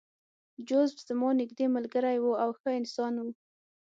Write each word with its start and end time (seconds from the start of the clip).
جوزف 0.67 0.97
زما 1.07 1.29
نږدې 1.41 1.65
ملګری 1.75 2.17
و 2.21 2.27
او 2.43 2.49
ښه 2.59 2.71
انسان 2.79 3.13
و 3.19 3.25